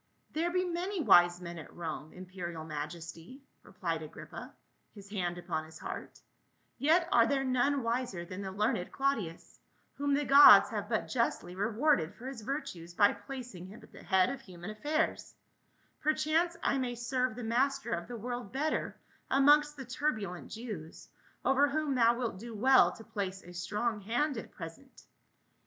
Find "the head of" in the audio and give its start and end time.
13.91-14.41